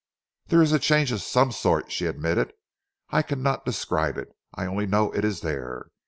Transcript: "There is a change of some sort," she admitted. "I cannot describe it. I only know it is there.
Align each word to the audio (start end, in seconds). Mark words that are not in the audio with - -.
"There 0.47 0.63
is 0.63 0.71
a 0.71 0.79
change 0.79 1.11
of 1.11 1.21
some 1.21 1.51
sort," 1.51 1.91
she 1.91 2.07
admitted. 2.07 2.53
"I 3.11 3.21
cannot 3.21 3.65
describe 3.65 4.17
it. 4.17 4.35
I 4.51 4.65
only 4.65 4.87
know 4.87 5.11
it 5.11 5.23
is 5.23 5.41
there. 5.41 5.91